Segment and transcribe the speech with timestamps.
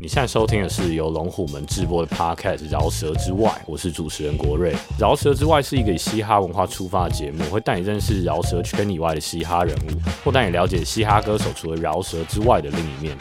[0.00, 4.72] 你现在收听的是由龙虎门制播的 Podcast《饶舌之外》，我是主持人国瑞。
[4.98, 9.90] 《饶舌之外》是一个以嘻哈文化出发的节目，会带你认识饶舌圈以外的嘻哈人物，
[10.24, 13.16] 或带你了解嘻哈歌手除了饶舌之外的另一面。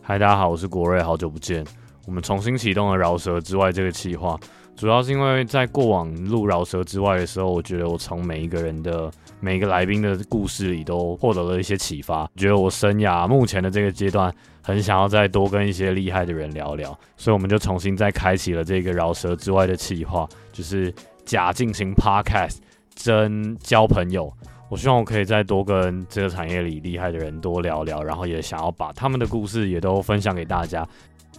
[0.00, 1.64] 嗨，大家好，我是国瑞，好久不见。
[2.06, 4.38] 我们重新启动了《饶舌之外》这个企划，
[4.76, 9.10] 主要是因为在过往录《饶舌之外》的时候，我觉得我从每一个人的
[9.42, 14.32] 每个来宾的故事里都获得了一些启发，觉得我生涯目前的这个阶段。
[14.64, 20.94] 很想要再多跟一些厉害的人聊聊，所以我们就重新再开启了这个饶舌之外的企划，就是
[21.24, 22.58] 假进行 podcast
[22.94, 24.32] 真交朋友。
[24.70, 30.86] 我希望我可以再多跟这个产业里厉害的人多聊聊，然后也想要把他们的故事也都分享给大家。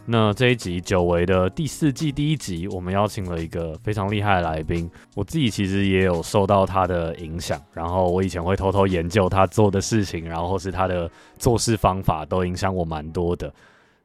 [0.05, 4.89] 那这一集久违的第四季第一集，我们邀请了一个非常厉害的来宾。
[5.15, 13.51] 我自己其实也有受到他的影响，然后我以前会偷偷研究他做的事情，然后是他的做事方法，都影响我蛮多的。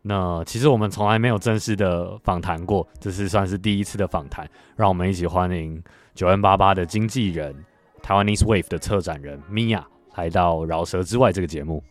[0.02, 4.48] 那其实我们从来没有正式的访谈过，这是算是第一次的访谈。
[4.76, 5.82] 让我们一起欢迎
[6.14, 7.52] 九 N 八八的经纪人，
[8.00, 9.82] 台湾 East Wave 的策展人 Mia
[10.14, 11.82] 来到《饶舌之外》这个节目。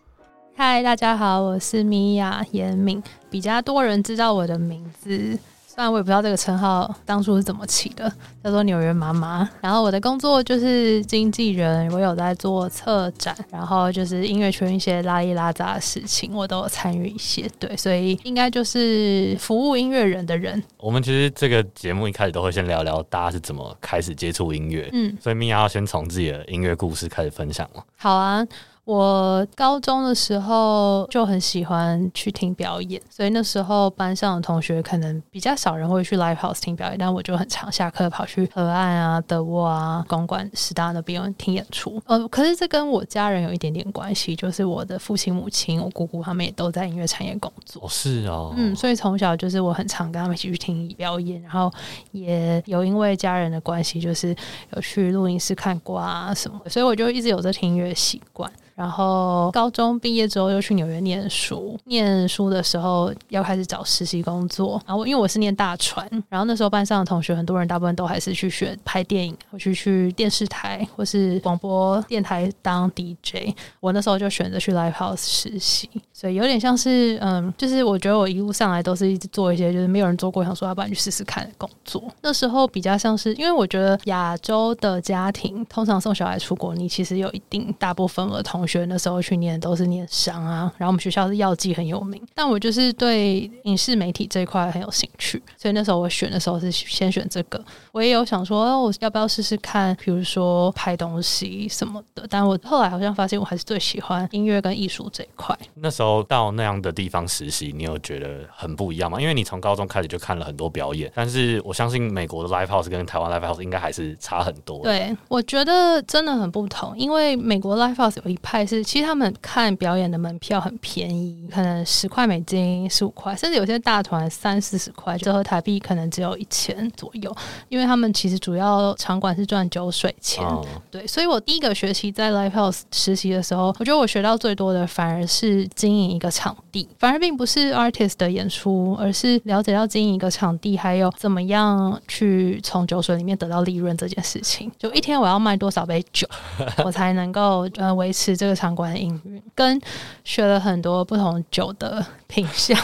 [0.59, 8.11] 嗨，大家好，我是米娅严敏，比较多人知道我的名字，虽然我也不知道这个称号当初是怎么起的，
[8.43, 9.47] 叫做纽约妈妈。
[9.61, 17.47] 然后我的工作就是经纪人，我有在做策展，然后就是音乐圈一些拉里拉杂的事情，我都有参与一些。
[17.59, 20.61] 对，所以应该就是服务音乐人的人。
[20.77, 27.83] 我们其实这个节目一开始都会先聊聊大家是怎么开始接触音乐，嗯，所以米娅要先从自己的音乐故事开始分享嘛。
[27.95, 28.43] 好啊。
[28.87, 42.01] 我高中的时候就很喜欢去听表演，所以那时候班上的同学可能比较少人会去 live house 听表演，但我就很常下课跑去河岸啊、德沃啊、公馆、师大那边听演出。
[42.05, 47.85] 呃，可是这跟我家人有一点点关系，就是我的父亲、母亲、我姑姑他们也都在音乐产业工作。
[47.89, 51.69] 是哦，嗯，所以从小就是我很常跟他们一起去听表演，然后
[52.13, 54.33] 也有因为家人的关系，就是
[54.73, 58.49] 有去录音室看过啊什么，所以我就一直有这听音乐习惯。
[58.77, 64.79] 然后高中毕业之后又去纽约念书，念书的时候要开始找实习工作。
[64.85, 73.51] 然后因为我是念大传，然后那时候班上的同学很多人大部分都还是去学拍电影，或去去电视台或是广播电台当 DJ。
[73.79, 82.03] 我那时候就选择去 Live House 实习，所以有点像是嗯，就是我觉得我一路上来都是一直做一些就是没有人做过，想说要不然去试试看的工作。
[82.21, 97.63] 那时候比较像是因为我觉得亚洲的家庭通常送小孩出国，你其实有一定大部分的同学那时候去念都是念商啊，然后我们学校是药剂很有名，但我就是对影视媒体这一块很有兴趣，所以那时候我选的时候是先选这个。
[97.93, 102.27] 我也有想说，哦我要不要试试看，比如说拍东西什么的。
[102.29, 105.57] 但我后来好像发现，我还是最喜欢音乐跟艺术这一块。
[105.75, 109.21] 那时候到那样的地方实习，你有觉得很不一样吗？
[109.21, 114.83] 因为你从高中开始就看了很多表演，但是我相信美国的 live house 跟台湾 live house 应该还是差很多。
[114.83, 118.56] 对，我觉得真的很不同，因为美国 live house 有一派。
[118.65, 127.35] 是，其实他们看表演的门票很便宜，可能十块美金、十五块，甚至有些大团三四十块，折合台币可能只有一千左右。
[127.69, 130.43] 因为他们其实主要场馆是赚酒水钱，
[130.89, 131.05] 对。
[131.05, 144.71] 所以我第一个学期在 Live House 实习的时候，我觉得我学到最多的反而是经营一个场地，反而并不是 artist 的演出，而是了解到经营一个场地，还有怎么样去从酒水里面得到利润这件事情。
[144.77, 146.27] 就一天我要卖多少杯酒，
[146.83, 148.57] 我才能够呃维持这个。
[148.57, 149.79] 场馆的营运，跟
[150.23, 152.75] 学了很多不同酒的品相，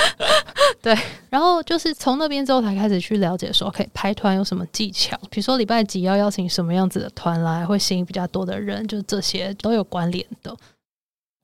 [0.80, 0.96] 对，
[1.28, 10.56] 然后就是从那边之后才开始去了解说，可以排团有什么技巧，比如说礼拜几要邀请什么样子的团来，会吸引比较多的人，就这些都有关联的。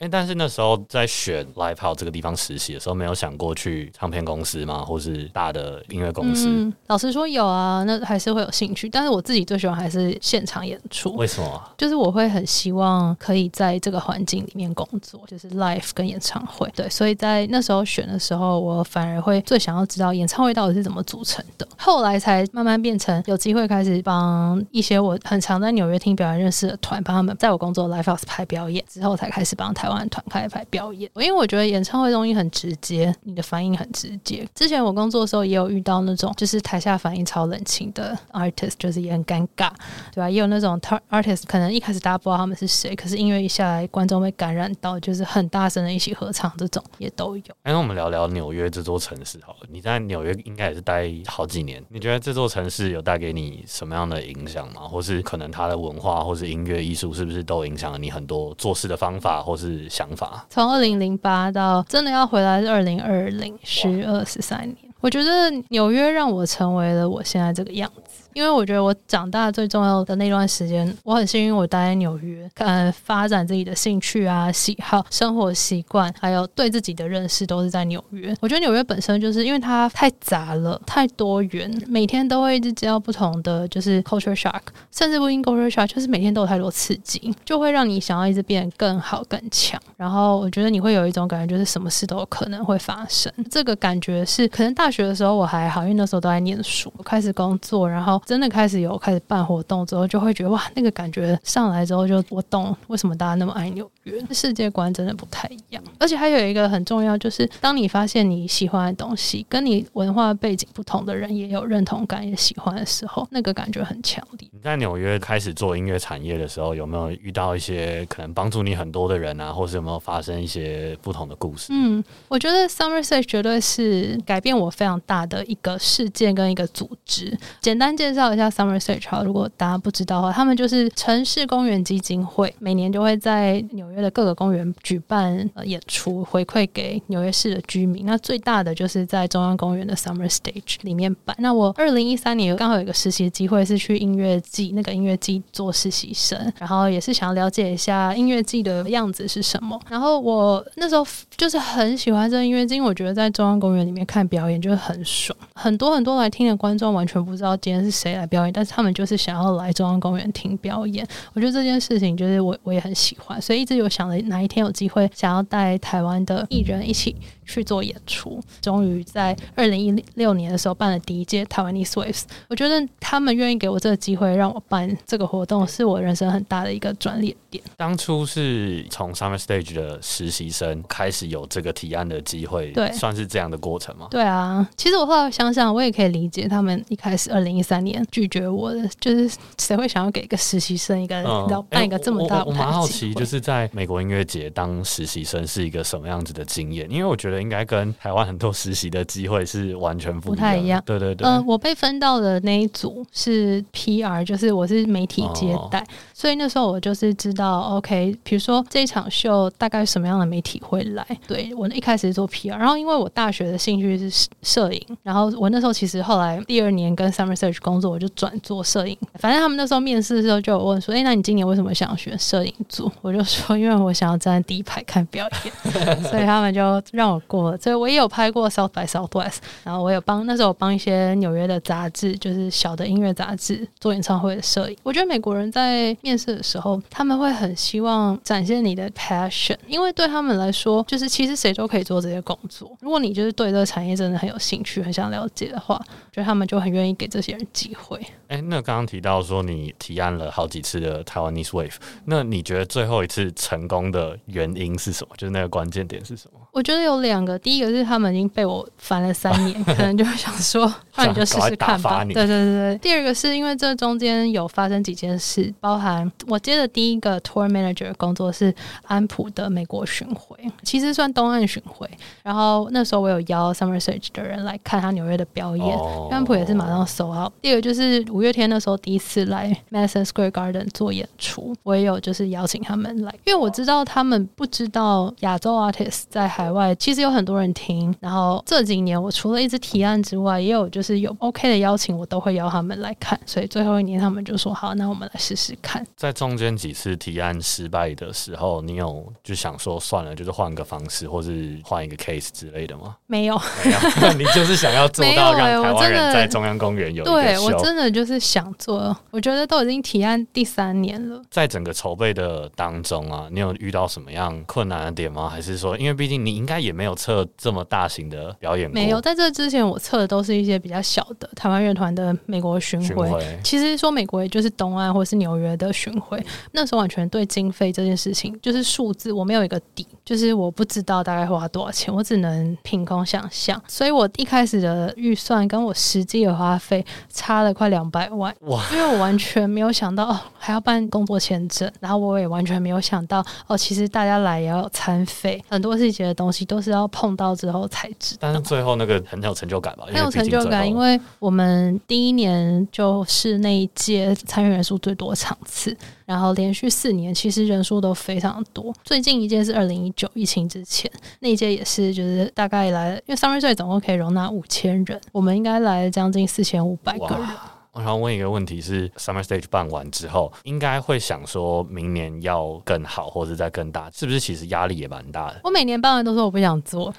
[0.00, 4.82] 哎，但是那时候在选 Live House 这个地方实习的时候，没有想过去唱片公司吗？
[4.82, 6.46] 或是大的音乐公司？
[6.48, 8.88] 嗯，老实说有啊，那还是会有兴趣。
[8.88, 11.14] 但是我自己最喜欢还是现场演出。
[11.16, 11.62] 为什么？
[11.76, 16.66] 就是我会很希望可以在这个环境里面工作，就是 Live 跟演唱会。
[16.74, 21.68] 对，所以在那时候选的时候，我反而会最想要知道演唱会到底是怎么组成的。
[21.76, 29.89] 后来才慢慢变成有机会开始帮一些我很常在纽约听表演认识的团，帮他们在我工作 Live House 拍表演之后，才开始帮台。
[30.08, 34.46] 团开排表演，因为我觉得演唱会东西很直接，你的反应很直接。
[34.54, 39.70] 之前我工作的时候也有遇到那种，就是台下反应超冷清的 artist，就是也很尴尬，
[40.12, 40.28] 对吧？
[40.28, 47.42] 也有那种 artist 可能一开始大家不知道他们是谁，可是音乐一下来，观众被感染到，就是很大声的一起合唱，这种也都有。
[47.62, 49.58] 哎那我们聊聊纽约这座城市好了。
[49.70, 54.82] 你在纽约应该也是待好几年，你觉得这座城市有带给你什么样的影响吗？
[54.82, 60.44] 或是可能它的文化或是音乐艺术是不是都影响了你很多做事的方法，或是想法？
[60.50, 68.28] 从二零零八到真的要回来是二零二零十二十三年，我觉得纽约让我成为了我现在这个样子。
[68.32, 78.34] 因为我觉得我长大最重要的那段时间，我很幸运，我待在纽约，看发展自己的兴趣啊、喜好、生活习惯，还有对自己的认识，都是在纽约。
[78.40, 84.60] 我觉得纽约本身就是因为它太杂了、太多元，每天都会一直接到不同的就是 culture shock，
[84.92, 89.80] 甚至不因 culture shock，就是每天都有太多刺激，就会让你想要一直变得更好、更强。
[89.96, 93.32] 然后我觉得你会有一种感觉，就是什么事都有可能会发生。
[93.50, 98.19] 这个感觉是可能大学的时候我还好，因为那时候都在念书，开始工作，然后。
[98.24, 104.20] 真的开始有开始办活动之后，就会觉得哇，那个感觉上来之后，就我懂为什么大家那么爱纽约。
[104.30, 114.48] 世界观真的不太一样，而且还有一个很重要，就是当你发现你喜欢的东西，跟你文化背景不同的人也有认同感、也喜欢的时候，那个感觉很强烈。
[114.52, 121.68] 你在纽约开始做音乐产业的时候，有没有遇到一些可能帮助你很多的人啊，或是有没有发生一些不同的故事？
[121.70, 127.36] 嗯，我觉得 Summer Stage 绝对是改变我非常大的一个事件跟一个组织。
[127.62, 128.09] 简单介。
[128.10, 138.04] 介绍一下 Summer Stage 如果大家不知道的话，他们就是城市公园基金会，每年就会在纽约的各个公园举办呃演出，回馈给纽约市的居民。
[138.04, 141.36] 那最大的就是在中央公园的 Summer Stage 里面办。
[141.38, 149.80] 那我二零一三年刚好有一个实习机会，是去音乐季那个音乐季做实习生，然后也是想要了解一下音乐季的样子是什么。
[149.88, 151.06] 然后我那时候
[151.36, 157.99] 就是很喜欢这音乐季，因为我觉得在中央公园里面看表演就是很爽，很多很多来听的观众完全不知道今天是。
[158.00, 158.52] 谁来表演？
[158.52, 161.06] 但是他们就是想要来中央公园听表演。
[161.34, 167.14] 我觉得这件事情就是我我也很喜欢，所以一直有想着哪一天有机会想要带台湾的艺人一起。
[167.50, 172.22] 去做演出，终于在二零一六年的时候办了第一届台湾 East Waves。
[172.46, 177.64] 我觉得他们愿意给我这个机会，让我办这个活动，是我人生很大的一个转捩点。
[177.76, 184.06] 当初是从 Summer Stage 的实习生开始有这个提案的机会，对，算是这样的过程吗？
[184.12, 191.20] 对啊，其实我后来想想，我也可以理解他们一开始二零一三年拒绝我的，就是谁会想要给一个实习生一个
[191.50, 196.88] 要办一个这么大我蛮好奇，就是在美国音乐节当实习生是一个什么样子的经验？
[196.88, 197.40] 因为我觉得。
[197.40, 200.82] 应该跟台湾很多实习的机会是完全不太一样。
[200.84, 201.26] 对对对。
[201.26, 205.82] 嗯，我被分到的那一组是 PR，就是我是媒体接待，
[206.12, 211.06] 所以那时候我就是知道，OK，比如说这一场秀大概什么样的媒体会来。
[211.26, 218.96] 对我一开始是做 PR，然后因为我大学的兴趣是摄影，然后我那时候其实后来第二年跟 Summer Search 工作，我就转做摄影。
[219.14, 227.20] 反正他们那时候面试的时候就有问说：“哎，那你今年为什么想选摄影组？”我就说：“因为我想要站在第一排看表演。”所以他们就让我。
[227.30, 234.76] 过了，所以我也有拍过 South by Southwest，然后我有帮那时候帮一些纽约的杂志，就是小的音乐杂志做演唱会的摄影。
[234.82, 242.68] 我觉得美国人在面试的时候，他们会很希望展现你的 passion，因为对他们来说，就是其实谁都可以做这些工作。
[242.80, 245.80] 如果你就是对这个产业真的很有兴趣、很想了解的话，
[246.10, 248.00] 觉得他们就很愿意给这些人机会。
[248.28, 255.14] 哎，那刚刚提到说你提案了好几次的台湾 East Wave，那你觉得最后一次成功的原因是什么？
[255.16, 256.40] 就是那个关键点是什么？
[256.52, 262.04] 我觉得有两个，第一个是他们已经被我烦了三年， 可能就想说， 那你就试试看吧。
[262.04, 262.78] 对对对对。
[262.78, 268.52] 第二个是因为这中间有发生几件事，包含我接的第一个 tour manager 工作是
[268.86, 271.88] 安普的美国巡回，其实算东岸巡回。
[272.24, 275.78] 然后那时候我有邀 Summer Stage 的人来看他纽约的表演，
[276.10, 277.32] 安普也是马上收好。
[277.40, 286.39] 第二个就是五月天那时候第一次来 Madison Square Garden 做演出，我也有就是邀请他们来，因为我知道他们不知道亚洲 artist 在。
[286.40, 293.20] 海外其实有很多人听，然后这几年我除了一直提案之外，也有就是有 OK 的邀请，我都会邀他们来看。
[293.26, 295.86] 所以最后一年他们就说好，那我们来试试看。
[295.96, 302.96] 在中间几次提案失败的时候，你有就想说算了，就是换个方式，或是换一个 case 之类的吗？
[303.06, 303.70] 没有，没
[304.06, 308.96] 有， 你就是想要做到让台湾人在中央公园有对我真的就是想做。
[309.10, 315.28] 我觉得都已经提案第三年了，在整个筹备的当中啊，你有遇到什么样困难的点吗？
[315.28, 316.29] 还是说，因为毕竟你。
[316.30, 319.00] 你应该也没有测这么大型的表演，没有。
[319.00, 323.10] 在这之前，我测的都是一些比较小的台湾乐团的美国巡回。
[323.42, 326.24] 其实说美国，也就是东岸或是纽约的巡回。
[326.52, 333.60] 那时候完全对经费这件事情，就是数字，我没有一个底，就是我不知道大概花多少钱，我只能凭空想象。
[333.66, 338.60] 所以我一开始的预算跟我实际的花费差差了快两百万哇！
[338.72, 348.18] 因为我完全没有想到哦，还要办工作签证，然后我也完全没有想到哦，其实大家来也要有餐费，很多细节的东西都是要碰到之后才知道。
[348.20, 349.84] 但是最后那个很有成就感吧？
[349.86, 355.74] 很有成就感，因为我们第一年就是那一届参与人数最多场次。
[356.04, 358.74] 然后连续四年，其实人数都非常多。
[358.82, 367.28] 最近一届是二零一九疫情之前那一届，也是就是大概来，因为 Summer 总共可以容纳五千人，我们应该来了将近四千五百个人。
[367.72, 374.18] 我想问一个问题：是 Summer Stage 办完之后，应该会想说明年要更好，或者再更大，是不是？
[374.18, 375.40] 其实压力也蛮大的。
[375.44, 376.92] 我每年办完都说我不想做，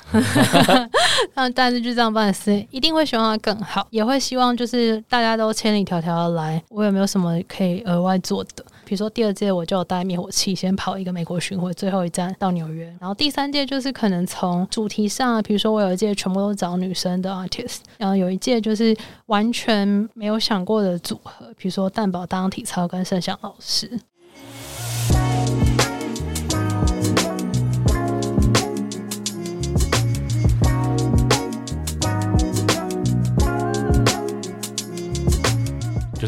[1.36, 8.66] 但但是就这样办是一定会希望它更好，也会希望就是大家都千里迢迢的来，我有没有什么可以额外做的？
[8.86, 12.86] 比如说第二届我就有带灭火器，先跑一个美国巡回，最后一站到纽约。
[13.00, 18.96] 然后第三届就是可能从主题上，比如说我有一届全部都找女生的 artist，然后有一届就是
[19.28, 24.00] 完全没有想过的组合，比如说蛋堡当体操跟圣翔老师。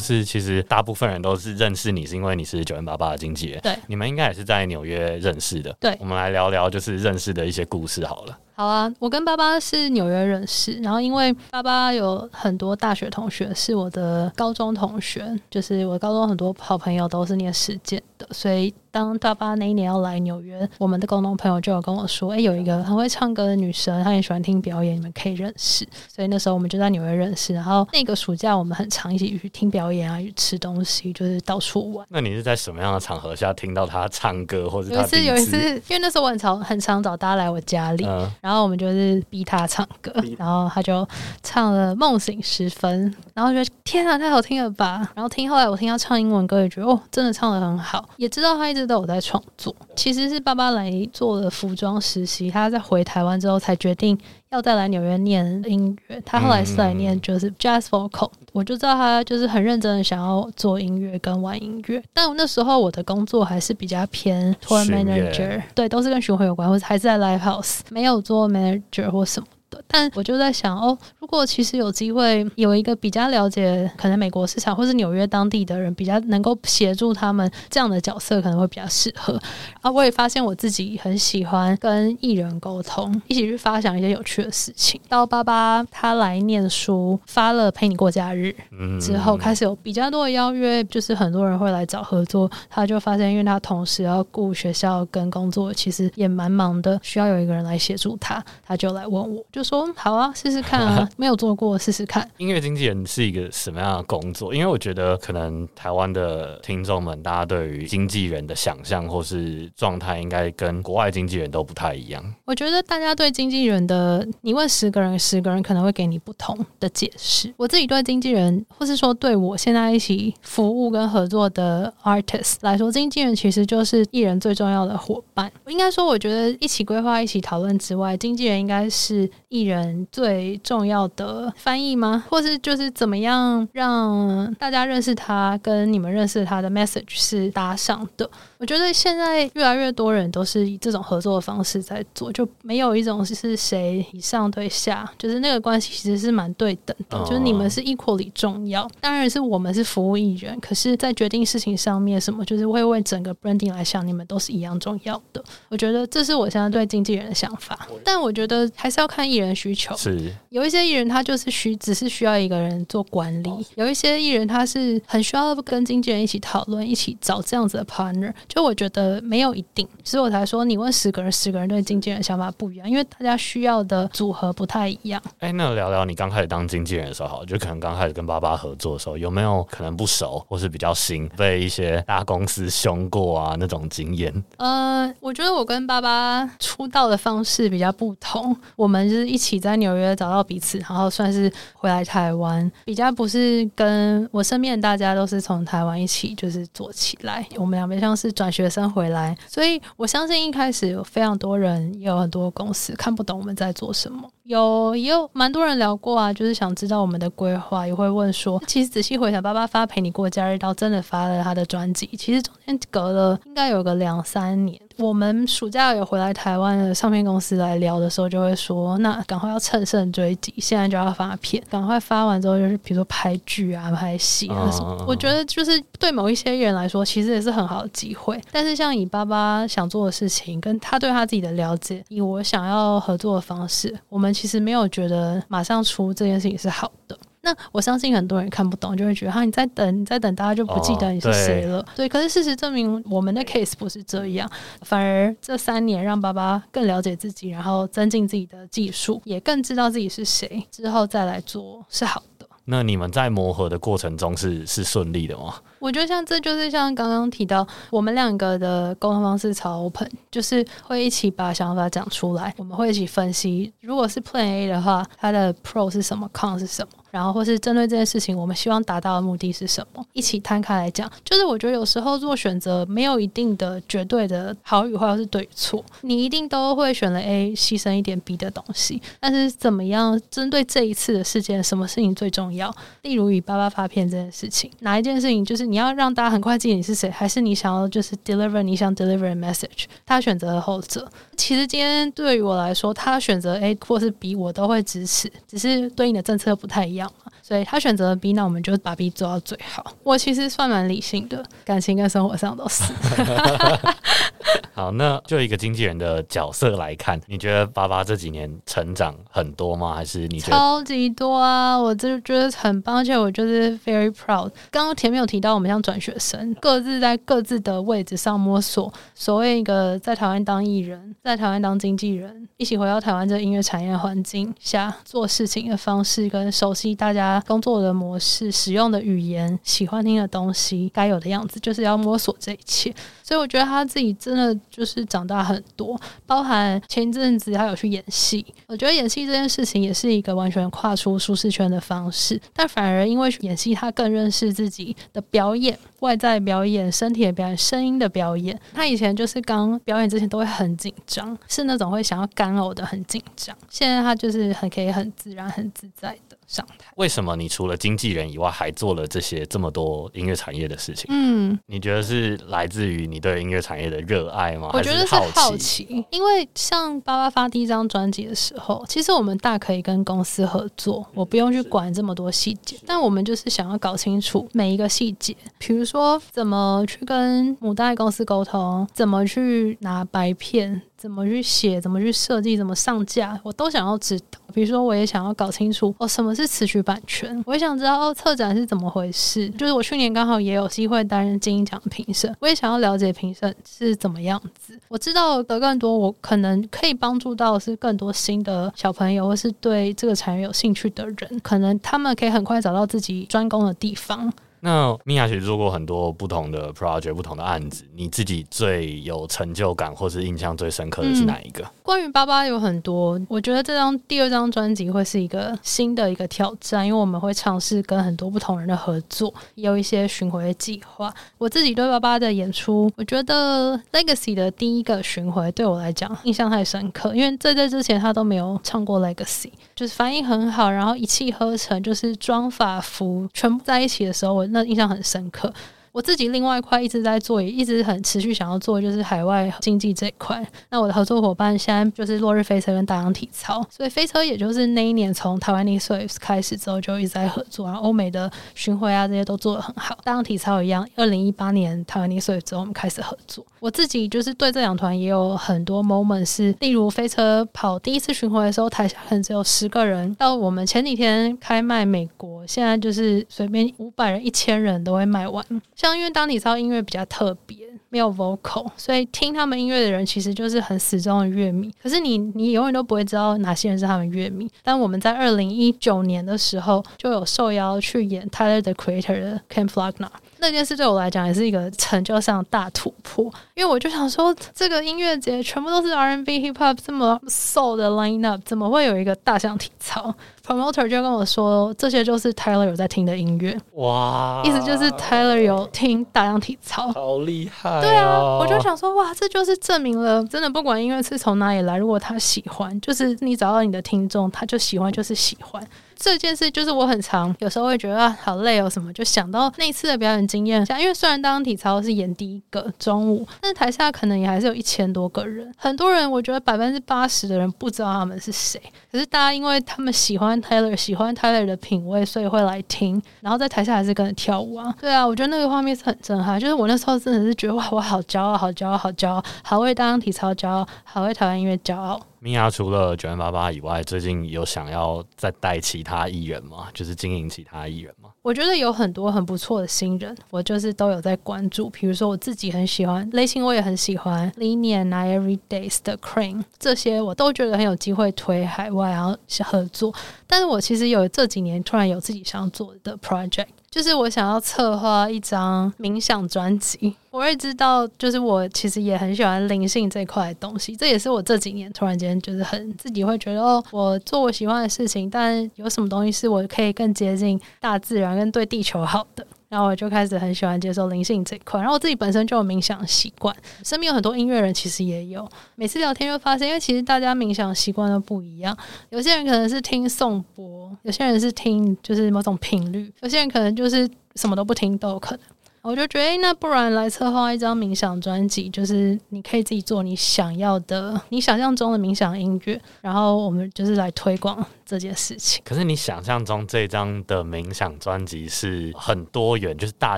[0.04, 3.62] 就是其实大部分人都是认识你，是因为你是九零八八的经纪人。
[3.62, 5.74] 对，你们应该也是在纽约认识的。
[5.80, 8.38] 对，我们来聊聊就是认识的一些故事好了。
[8.56, 25.84] 好啊，我跟爸爸是纽约认识，然后因为爸爸有很多大学同学是我的高中同学，就是我高中很多好朋友都是念实践的，所以当爸爸那一年要来纽约，我们的共同朋友就有跟我说，哎，有一个很会唱歌的女生，她也喜欢听表演，你们可以认识。
[26.08, 32.06] 所以那时候我们就在纽约认识，然后那个暑假我们很常一起去听表演啊，去吃东西，就是到处玩。
[32.10, 35.58] 那你是在什么样的场合下听到她唱歌，或者有一次有一次，
[35.88, 38.08] 因为那时候我很常很常找大家来我家里。
[38.44, 41.08] 然后我们就是逼他唱歌，然后他就
[41.42, 45.10] 唱了《梦醒时分》，然后觉得天啊，太好听了吧！
[45.16, 48.08] 然后听后来我听他唱英文歌，也觉得哦，真的唱的很好。
[48.18, 54.18] 也知道他一直都有在创作，其实是爸爸来做了服装实习，他在回台湾之后才决定。
[54.54, 62.02] 要再来纽约念音乐，他后来是来念就是 jazz vocal，我就知道他就是很认真的想要做音乐跟玩音乐。
[62.14, 69.48] 但我那时候我的工作还是比较偏 tour manager，对，都是跟巡回有关，或者还是在 live house，没有做 manager 或什么。
[69.88, 79.40] 但我就在想哦，如果其实有机会有一个比较了解可能美国市场或是纽约当地的人，比较能够协助他们这样的角色，可能会比较适合。
[79.82, 85.00] 啊，我也发现我自己很喜欢跟艺人沟通，一起去发想一些有趣的事情。
[85.08, 88.56] 到爸爸他来念书，发了陪你过假日
[89.00, 92.50] 之后，开始有比较多的邀约，就是很多人会来找合作。
[92.70, 99.74] 他就发现，因为他同时要顾学校跟工作，其实也蛮忙的，需要有一个人来协助他，他就来问我，就。
[99.74, 102.30] 说好啊，试试看啊， 没有做过，试试看。
[102.38, 104.54] 音乐经纪人是一个什么样的工作？
[104.54, 112.24] 因为我觉得可能台湾的听众们，大家对于经纪人的想象或是状态，应该跟国外经纪人都不太一样。
[112.46, 117.52] 我觉得大家对经纪人的，你问十个人，十个人可能会给你不同的解释。
[117.58, 125.52] 我自己对经纪人，或是说对我现在一起服务跟合作的 artist 来说，经纪人其实就是艺人最重要的伙伴。
[125.66, 129.24] 应该说，我觉得一起规划、一起讨论之外，经纪人应该是。
[129.54, 132.24] 艺人最重要的翻译吗？
[132.28, 138.28] 或是就是怎么样让大家认识他，跟你们认识他的 message 是搭上的？
[138.64, 148.90] 我觉得现在越来越多人都是以这种合作的方式在做，就没有一种是谁以上对下，就是那个关系其实是蛮对等的，就是你们是 equally 重要。
[149.02, 155.44] 当然是我们是服务艺人，可是在决定事情上面，什么就是会为整个 branding 来想，你们都是一样重要的。
[155.68, 159.44] 我觉得这是我现在对经纪人的想法，但我觉得还是要看艺人。
[159.44, 168.34] 人需求是有一些艺人，他就是需只是需要一个人做管理；有一些艺人，他是很需要跟经纪人一起讨论，一起找这样子的 partner。
[168.54, 175.22] 就我觉得没有一定，所以我才说，你问十个人，十个人对经纪人想法不一样，因为大家需要的组合不太一样。
[175.40, 184.32] 哎，那聊聊你刚开始当经纪人的时候，好，就可能刚开始跟爸爸合作的时候，有没有可能不熟，或是比较新，被一些大公司凶过啊那种经验？
[184.58, 189.34] 呃，我觉得我跟爸爸出道的方式比较不同，我们就是。
[189.34, 214.78] 一起在纽约找到彼此，然后算是回来台湾，比较不是跟我身边大家都是从台湾一起就是做起来，我们两边像是转学生回来，所以我相信一开始有非常多人，也有很多公司看不懂我们在做什么，有也有蛮多人聊过啊，就是想知道我们的规划，也会问说，其实仔细回想，爸爸发陪你过假日到真的发了他的专辑，其实中间隔了应该有个两三年。
[214.98, 225.04] 我们暑假有回来台湾的唱片公司来聊的时候，就会说，那赶快要乘胜追击，现在就要发片，赶快发完之后就是比如说拍剧啊、拍戏啊什么。
[225.08, 228.40] 我觉得就是对某一些人来说，其实也是很好的机会。
[228.52, 237.18] 但是像以爸爸想做的事情，跟他对他自己的了解，以我想要合作的方式，我们其实没有觉得马上出这件事情是好的。
[237.46, 241.86] 那我相信很多人看不懂，就会觉得哈，你在等，你在等，大家就不记得你是谁了。
[241.94, 244.50] 对，可是事实证明，我们的 case 不是这样，
[244.82, 252.48] 反而这三年让爸爸更了解自己，然后增进自己的技术，也更知道自己是谁，之后再来做是好的。
[252.64, 255.56] 那你们在磨合的过程中是是顺利的吗？
[255.80, 263.74] 我觉得像这就是像刚刚提到，我们两个的沟通方式超 open，就是会一起把想法讲出来，我们会一起分析。
[263.82, 267.03] 如果是 Plan A 的话，它的 Pro 是什么，Con 是什么？
[267.14, 270.04] 然后，或是针对这件事情，我们希望达到的目的是什么？
[270.14, 271.08] 一起摊开来讲。
[271.24, 275.86] 就是我觉得有时候做选择没有一定的绝对的好与坏，或是对与错。
[276.02, 279.00] 你一定都会选了 A，牺牲一点 B 的东西。
[279.20, 282.76] 但是怎么样针对这一次的事件，什么事情最重要？
[283.04, 289.84] 例如与爸爸发片这件事情，哪一件事情就是你要让大家很快记得你是谁，还是你想要就是 deliver 你想 deliver message？
[290.04, 291.08] 他选择了后者。
[291.38, 297.03] 其实今天对于我来说，他选择 A 或是 B，我都会支持，只是对应的政策不太一样。
[297.44, 299.92] 所以他选择了 B，那我们就把 B 做到最好。
[300.02, 302.84] 我其实算蛮理性的，感情跟生活上都是。
[304.74, 309.94] 好，那就一个经纪人的角色来看，你觉得爸爸这几年成长很多吗？
[309.94, 311.78] 还是你觉得超级多啊？
[311.78, 314.50] 我就觉得很棒，而且我就是 very proud。
[314.72, 318.92] 刚刚前面有提到，我们像转学生，各自在各自的位置上摸索。
[319.14, 332.94] 所谓一个在台湾当艺人，在台湾当经纪人，一起回到台湾这音乐产业环境下做事情的方式，跟熟悉大家工作的模式、使用的语言、喜欢听的东西、该有的样子，就是要摸索这一切。
[333.22, 338.46] 所以我觉得他自己真的就是长大很多，包含前一阵子他有去演戏。
[338.68, 348.60] 我觉得演戏这件事情也是一个完全跨出舒适圈的方式，但反而因为演戏，他更认识自己的表演、外在表演、身体的表演、声音的表演。
[348.74, 353.56] 他以前就是刚表演之前都会很紧张，是那种会想要干呕的很紧张。
[353.70, 356.33] 现在他就是很可以很自然、很自在的。
[356.54, 356.86] 上台？
[356.98, 361.08] 为什么你除了经纪人以外，还做了这些这么多音乐产业的事情？
[361.10, 364.70] 嗯，你觉得是来自于你对音乐产业的热爱吗？
[364.74, 380.84] 我觉得是好奇，因为像八八发第一张专辑的时候，其实我们大可以跟公司合作，我不用去管这么多细节，但我们就是想要搞清楚每一个细节，比如说怎么去跟母带公司沟通，怎么去拿白片。
[381.04, 381.82] 怎么去写？
[381.82, 382.56] 怎么去设计？
[382.56, 383.38] 怎么上架？
[383.44, 384.40] 我都想要知道。
[384.54, 387.44] 比如说，我也想要搞清楚哦，什么是词曲版权？
[387.46, 389.50] 我也想知道哦，策展是怎么回事？
[389.50, 394.80] 就是我去年刚好也有机会担任金鹰奖评审，我也想要了解评审是怎么样子。
[394.88, 404.32] 我知道的更多，我可能可以帮助到是更多新的小朋友，或是对这个产业有兴趣的人，可能他们可以很快找到自己专攻的地方。
[404.66, 411.70] 那米娅其实做过很多不同的 project、不同的案子，你自己最有成就感或是印象最深刻的是哪一个？
[411.82, 421.14] 关于八八有很多，我觉得这张第二张专辑会是一个新的一个挑战，因为我们会尝试跟很多不同人的合作，也有一些巡回计划。
[421.38, 434.48] 我自己对八八的演出，我觉得 Legacy 的第一个巡回对我来讲印象太深刻，因为在这之前他都没有唱过 Legacy，就是反应很好，然后一气呵成，就是妆发服全部在一起的时候，我。
[434.48, 435.52] 那印象很深刻。
[435.94, 440.44] 我自己另外一块一直在做，也一直很持续想要做，就是海外经济这一块。
[440.72, 449.96] 那我的合作伙伴现在就是落日飞车跟大洋体操，所以飞车也就是那一年从台湾 n Swift 开始之后就一直在合作，然后欧美的巡回啊这些都做得很好。
[450.04, 453.46] 大洋体操一样，二零一八年台湾 n Swift 之后我们开始合作。
[453.60, 465.46] 我自己就是对这两团也有很多 moment，是例如飞车跑第一次巡回的时候，台下可能只有十个人，到我们前几天开卖美国，现在就是随便五百人、一千人都会卖完。
[465.84, 467.58] 像因为当体操音乐比较特别，
[467.90, 471.70] 没有 vocal，所以听他们音乐的人其实就是很死忠的乐迷。
[471.84, 474.50] 可是你你永远都不会知道哪些人是他们乐迷。
[474.64, 480.08] 但我们在二零一九年的时候就有受邀去演 Tyler the Creator 的 Camp Flagna，
[480.40, 483.26] 那件事对我来讲也是一个成就上的大突破。
[483.54, 490.16] 因为我就想说，这个音乐节全部都是 R&B Hip Hop 这么 soul 的 line up，怎么会有一个大象体操？
[490.46, 496.92] Promoter 就跟我说，这些就是 Tyler 有在听的音乐，哇，意思就是 Tyler 有听大量体操。
[496.92, 498.64] 好厉害、对啊，我就。
[498.64, 505.62] 想说，哇，这就是证明了，真的不管音乐是从哪里来，如果他喜欢，就是你找到你的听众，他就喜欢，就是喜欢。
[505.96, 510.66] 这件事就是我很常有时候会觉得啊好累哦什么，就想到那次的表演经验。
[510.66, 518.62] 像因为虽然当体操是演第一个中午，但是台下可能也还是有一千多个人，很多人我觉得百分之八十的人不知道他们是谁。
[518.92, 524.74] 可是大家因为他们喜欢 Taylor，喜欢 Taylor 的品味，所以会来听，然后在台下还是跟着跳舞啊。
[524.80, 526.40] 对啊，我觉得那个画面是很震撼。
[526.40, 532.00] 就是我那时候真的是觉得哇，我好骄傲，好骄傲，好骄傲，好为当体操骄傲，好为台湾音乐骄傲。
[532.20, 536.68] 米娅除了九零八八以外，最近有想要再带其他艺人吗？
[536.74, 537.94] 就是经营其他艺人？
[538.24, 541.70] 我觉得有很多很不错的新人，我就是都有在关注。
[541.70, 549.94] 比如说我自己很喜欢类型，我也很喜欢 Linian、Everydays 的 Crane，这些我都觉得很有机会推海外，然后合作。
[550.26, 553.48] 但是我其实有这几年突然有自己想做的 project。
[553.74, 569.26] 就是我想要策划一张冥想专辑，我会知道，就是我其实也很喜欢灵性这块东西，这也是我这几年突然间就是很自己会觉得哦，我做我喜欢的事情，但有什么东西是我可以更接近大自然跟对地球好的。
[569.54, 575.30] 然后我就开始很喜欢接受灵性这一块，然后我自己本身就有冥想习惯，身边有很多音乐人其实也有。
[575.54, 578.58] 每次聊天就发现，因为其实大家冥想习惯都不一样，
[578.90, 585.20] 有些人可能是听颂钵，有些人是听就是某种频率，有些人可能就是什么都不听都有可能。
[585.64, 595.42] 我就觉得，那不然来策划一张冥想专辑，就是你可以自己做你想要的、你想象中的冥想音乐，然后我们就是来推广这件事情。
[595.46, 599.98] 可是你想象中这张的冥想专辑是很多元，就是大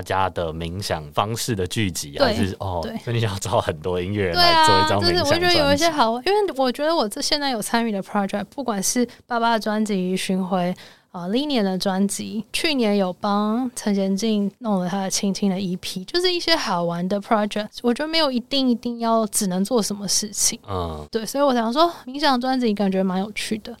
[0.00, 2.78] 家的冥想方式的聚集，还是哦？
[2.80, 5.34] 对，所以你想要找很多音乐人来做一张冥想专辑。
[5.34, 10.72] 我觉得有一些好，因为我觉得我这现在有参与的 project，不管是爸爸的专辑巡回。
[11.16, 17.68] 啊，Linian 的专辑，去年有帮陈贤进弄了他的《轻轻》的 EP，就是一些好玩的 project。
[17.80, 23.74] 我觉得没有一定一定要只能做什么事情，嗯，对，所以我想说，冥想专辑感觉蛮有趣的。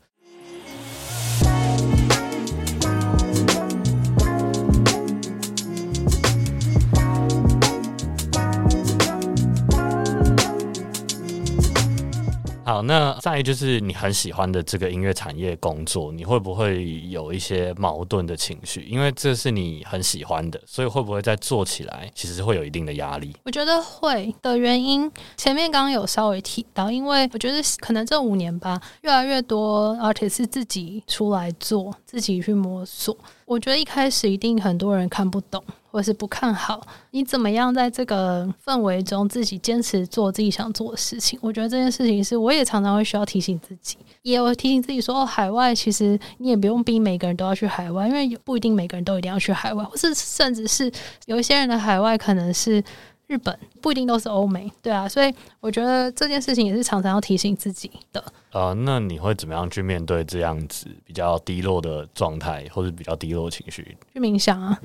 [12.66, 18.82] 好，那再就是你很喜欢的这个音乐产业工作，你会不会有一些矛盾的情绪？
[18.90, 23.32] 因为这是你很喜欢的，所以会不会在做起来其实会有一定的压力？
[23.44, 33.16] 我觉得会的原因，前面刚刚有稍微提到，因为我觉得可能这五年吧，越来越多 artist 是自己出来做，自己去摸索。
[33.44, 35.62] 我觉得一开始一定很多人看不懂。
[35.96, 41.38] 或是不看好你怎么样在这个氛围中自己坚持做自己想做的事情？
[41.40, 50.92] 我觉得这件事情是我也常常会需要提醒自己，也有提醒自己说，哦，海外其实你也不用逼每个人都要去海外，因为不一定每个人都一定要去海外，或是甚至是
[51.24, 52.84] 有一些人的海外可能是
[53.26, 58.22] 日本，不一定都是欧美，对啊，所以我觉得这件事情也是常常要提醒自己的。
[58.52, 63.96] 呃，那你会怎么样去面对这样子比较低落的状态，或者比较低落情绪？
[64.14, 64.78] 去冥想啊！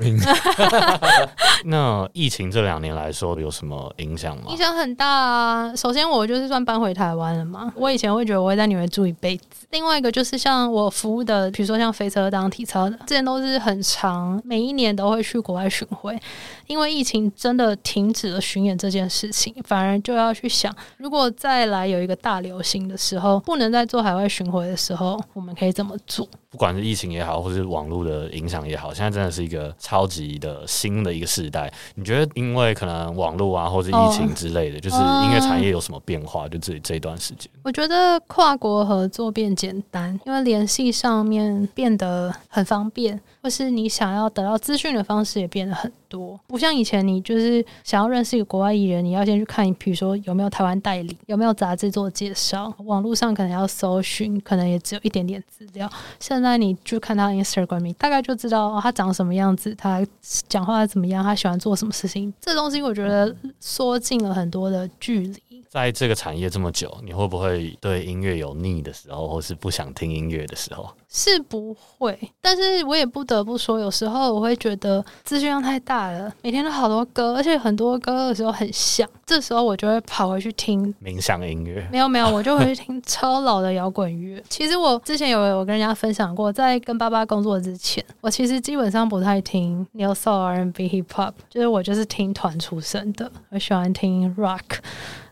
[1.63, 4.43] 那疫情这两年来说有什么影响吗？
[4.49, 5.75] 影响很大啊！
[5.75, 7.71] 首先，我就是算搬回台湾了嘛。
[7.75, 9.67] 我以前会觉得我会在纽约住一辈子。
[9.69, 16.19] 另外一个就是像我服务的，比如说像飞车当体操的，之前都是很长，每一年都会去国外巡回。
[16.67, 26.27] 因为疫情真的停止巡演这件事情，反而就要去想，如果再来有一个大流行的时候，不能再做海外巡回的时候，我们可以怎么做？
[26.51, 31.71] 不管是疫情也好，或是网络的影响也好，现在真的是一个超级的新的一个时代。
[31.95, 36.49] 你觉得，因为可能网络啊，或者疫情之类的，就是音乐产业有什么变化？
[36.49, 46.37] 就这这一段时间，我觉得跨国合作变简单，因为联系上面变得很方便，或是你想要得到资讯的方式也变得很多。
[46.47, 55.89] 不像以前，你就是想要认识一个国外艺人，你要先去看，比如说有没有台湾代理，有没有杂志做介绍，网络上可能要搜寻，可能也只有一点点资料。
[56.19, 60.05] 现那你就看他 Instagram，大概就知道他长什么样子，他
[60.47, 62.33] 讲话怎么样，他喜欢做什么事情。
[62.41, 65.41] 这东西我觉得缩进了很多的距离。
[65.71, 70.89] 在这个产业这么久，你会不会对音乐有腻的时候，或是不想听音乐的时候？
[71.07, 81.87] 是不会，但是我也不得不说，有时候我会觉得资讯量太大了，每天都好多歌，而且很多歌的时候很像，这时候我就会跑回去听冥想音乐。
[81.89, 84.43] 没有没有，我就回去听超老的摇滚乐。
[84.49, 94.79] 其实我之前有有跟人家分享过，在跟爸爸工作之前，我其实基本上不太听 New Soul R&B Hip Hop，就是我就是听团出身的，我喜欢听 Rock。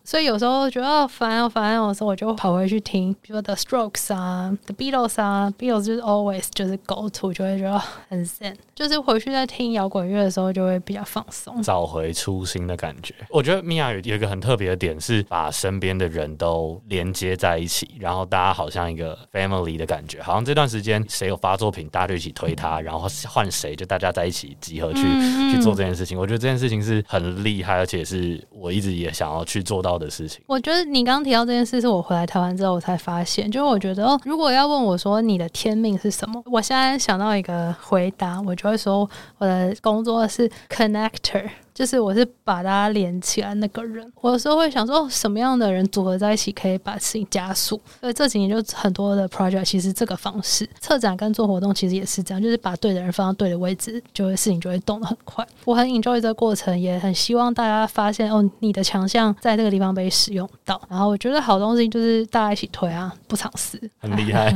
[0.09, 13.13] 所以有时候觉得哦烦哦烦哦的时候，我就跑回去听，比如说 The Strokes 啊，The Beatles 啊，Beatles 就是 always 就是 go to，就会觉得很 zen，就是回去在听摇滚乐的时候就会比较放松，找回初心的感觉。
[13.29, 25.03] 我觉得米娅有有一个很特别的点是把身边的人都连接在一起，然后大家好像一个 family 的感觉，好像这段时间谁有发作品，大家就一起推他，然后换谁就大家在一起集合去
[25.51, 26.17] 去做这件事情。
[26.17, 30.41] 我觉得这件事情是很厉害，而且是我一直也想要去做到的事情。
[30.47, 39.07] 我觉得你刚提到这件事，是我回来台湾之后我才发现，就是我觉得，如果要问我说你的天命是什么，我现在想到一个回答，我就会说
[39.37, 41.49] 我的工作是 connector。
[41.79, 47.79] 就是我是把大家连起来那个人，我有时候会想说，什么样的人组合在一起可以把事情加速？
[48.01, 55.47] 所以这几年就很多的 project，其实这个方式，策展跟做活动其实也是这样，就是把对的人放到对的位置，就会事情就会动得很快。
[55.63, 60.81] 我很 enjoy 这个过程，也很希望大家发现哦，你的强项在这个地方被使用到。
[60.89, 64.53] 然后我觉得好东西就是大家一起推啊，不藏私，很厉害。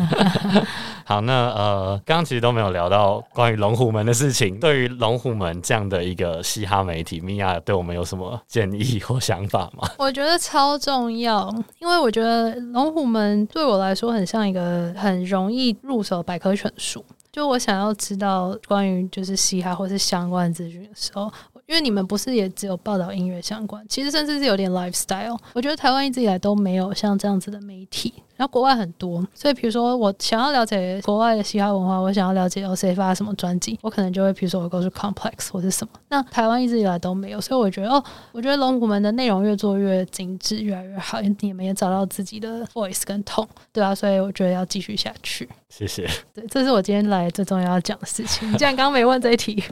[1.05, 4.59] 好，那呃，刚刚其实都没有聊到关于龙虎门的事情。
[4.59, 9.87] 对于龙虎门这样的一个嘻哈媒体，米娅对我们有什么建议或想法吗？
[9.97, 17.03] 我觉得超重要，因为我觉得龙虎门对我来说很像一个很容易入手百科全书。
[17.31, 21.31] 就我想要知道关于就是嘻哈或是相关资讯的时候。
[21.73, 25.35] 因为你们不是也只有报道音乐相关，其实甚至是有点 lifestyle。
[25.53, 29.27] 我觉得台湾一直以来都没有像这样子的媒体，然后国外很多。
[29.33, 35.93] 所以比如说我想要了解国外的嘻哈文化，我想要了解 O C 发什么专辑，我可能就会比如说我 go to Complex 或是什么。
[36.09, 45.49] 那台湾一直以来都没有，所以我觉得哦，我觉得龙虎门的内容越做越精致，越来越好，你们也找到自己的 voice 跟 tone，对啊，所以我觉得要继续下去。
[45.69, 46.07] 谢谢。
[46.35, 48.47] 对，这是我今天来最重要要讲的事情。
[48.51, 49.63] 你既然刚刚没问这一题。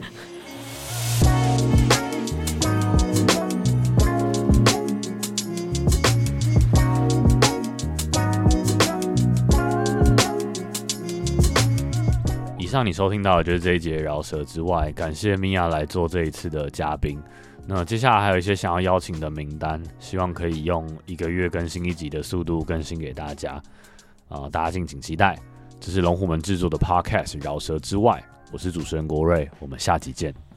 [12.72, 17.20] 上你收听到的就是这一节饶舌之外，感谢米娅来做这一次的嘉宾。
[17.66, 23.62] 那接下来还有一些想要邀请的名单，希望可以用一个月更新一集的速度更新给大家。
[24.30, 25.38] 啊，大家敬请期待。
[25.78, 30.51] 这是龙虎门制作的 Podcast《饶舌之外》，我是主持人国瑞，我们下集见。